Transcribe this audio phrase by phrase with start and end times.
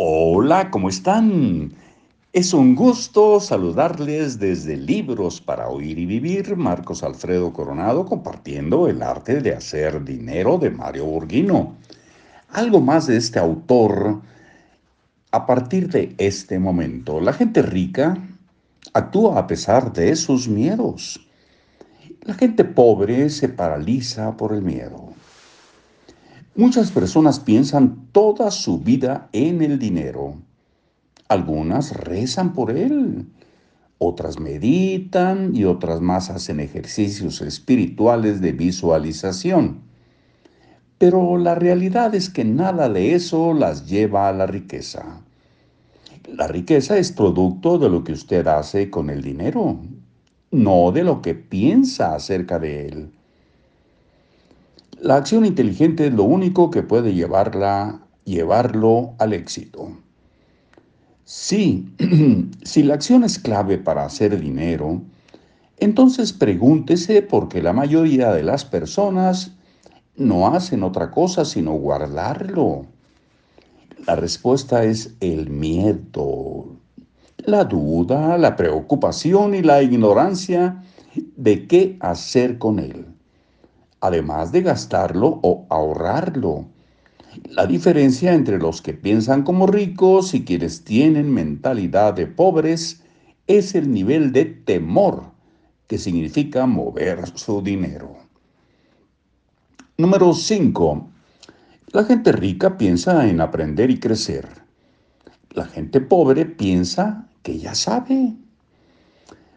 [0.00, 1.72] Hola, ¿cómo están?
[2.32, 9.02] Es un gusto saludarles desde Libros para Oír y Vivir, Marcos Alfredo Coronado, compartiendo el
[9.02, 11.74] arte de hacer dinero de Mario Burguino.
[12.50, 14.22] Algo más de este autor
[15.32, 17.20] a partir de este momento.
[17.20, 18.16] La gente rica
[18.92, 21.26] actúa a pesar de sus miedos.
[22.22, 25.17] La gente pobre se paraliza por el miedo.
[26.58, 30.42] Muchas personas piensan toda su vida en el dinero.
[31.28, 33.28] Algunas rezan por él,
[33.98, 39.82] otras meditan y otras más hacen ejercicios espirituales de visualización.
[40.98, 45.20] Pero la realidad es que nada de eso las lleva a la riqueza.
[46.26, 49.78] La riqueza es producto de lo que usted hace con el dinero,
[50.50, 53.12] no de lo que piensa acerca de él.
[55.00, 59.92] La acción inteligente es lo único que puede llevarla, llevarlo al éxito.
[61.24, 61.94] Sí,
[62.62, 65.02] si la acción es clave para hacer dinero,
[65.76, 69.52] entonces pregúntese por qué la mayoría de las personas
[70.16, 72.86] no hacen otra cosa sino guardarlo.
[74.04, 76.76] La respuesta es el miedo,
[77.36, 80.82] la duda, la preocupación y la ignorancia
[81.36, 83.06] de qué hacer con él,
[84.00, 86.66] además de gastarlo o ahorrarlo.
[87.50, 93.02] La diferencia entre los que piensan como ricos y quienes tienen mentalidad de pobres
[93.46, 95.24] es el nivel de temor
[95.86, 98.16] que significa mover su dinero.
[99.96, 101.08] Número 5.
[101.92, 104.46] La gente rica piensa en aprender y crecer.
[105.50, 108.34] La gente pobre piensa que ya sabe.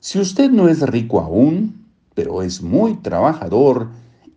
[0.00, 3.90] Si usted no es rico aún, pero es muy trabajador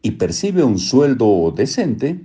[0.07, 2.23] y percibe un sueldo decente,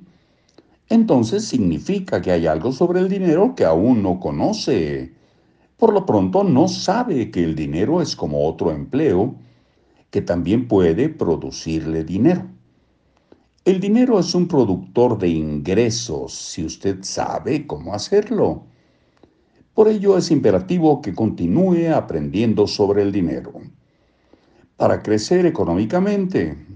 [0.89, 5.13] entonces significa que hay algo sobre el dinero que aún no conoce.
[5.77, 9.35] Por lo pronto no sabe que el dinero es como otro empleo
[10.11, 12.47] que también puede producirle dinero.
[13.65, 18.63] El dinero es un productor de ingresos si usted sabe cómo hacerlo.
[19.75, 23.55] Por ello es imperativo que continúe aprendiendo sobre el dinero.
[24.77, 26.72] Para crecer económicamente,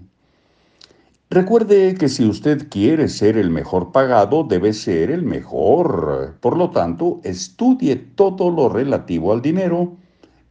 [1.37, 6.35] recuerde que si usted quiere ser el mejor pagado, debe ser el mejor.
[6.41, 9.97] Por lo tanto, estudie todo lo relativo al dinero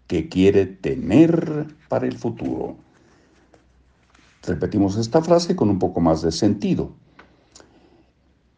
[0.06, 2.76] que quiere tener para el futuro.
[4.46, 6.92] Repetimos esta frase con un poco más de sentido.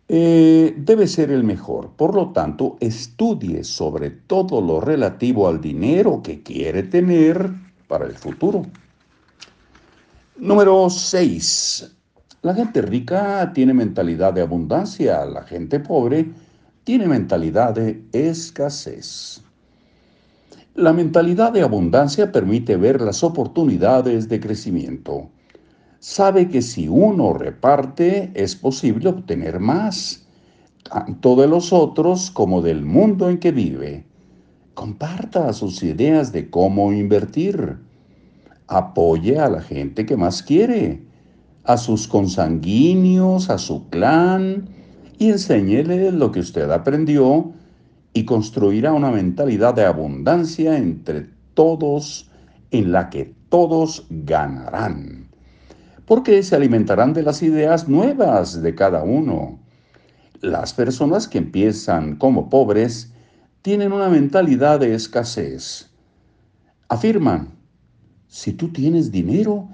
[0.09, 1.91] Eh, debe ser el mejor.
[1.95, 7.49] Por lo tanto, estudie sobre todo lo relativo al dinero que quiere tener
[7.87, 8.65] para el futuro.
[10.35, 11.96] Número 6.
[12.41, 16.31] La gente rica tiene mentalidad de abundancia, la gente pobre
[16.83, 19.41] tiene mentalidad de escasez.
[20.75, 25.29] La mentalidad de abundancia permite ver las oportunidades de crecimiento
[25.99, 30.25] sabe que si uno reparte es posible obtener más,
[30.83, 34.05] tanto de los otros como del mundo en que vive.
[34.73, 37.77] Comparta sus ideas de cómo invertir.
[38.67, 41.03] Apoye a la gente que más quiere,
[41.67, 44.69] a sus consanguíneos, a su clan,
[45.19, 47.51] y enséñele lo que usted aprendió
[48.13, 52.31] y construirá una mentalidad de abundancia entre todos
[52.71, 55.27] en la que todos ganarán
[56.07, 59.59] porque se alimentarán de las ideas nuevas de cada uno.
[60.39, 63.11] Las personas que empiezan como pobres
[63.61, 65.89] tienen una mentalidad de escasez.
[66.87, 67.49] Afirman,
[68.27, 69.67] si tú tienes dinero,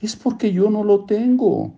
[0.00, 1.72] es porque yo no lo tengo.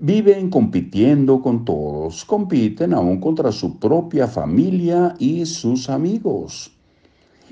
[0.00, 6.72] Viven compitiendo con todos, compiten aún contra su propia familia y sus amigos.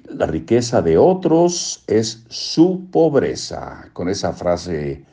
[0.08, 3.90] La riqueza de otros es su pobreza.
[3.92, 5.04] Con esa frase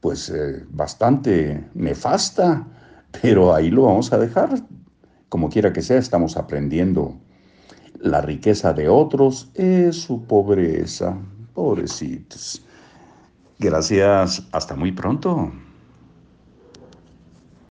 [0.00, 2.66] pues eh, bastante nefasta,
[3.22, 4.60] pero ahí lo vamos a dejar.
[5.28, 7.16] Como quiera que sea, estamos aprendiendo.
[8.00, 11.16] La riqueza de otros es su pobreza.
[11.54, 12.64] Pobrecitos.
[13.58, 14.46] Gracias.
[14.52, 15.52] Hasta muy pronto.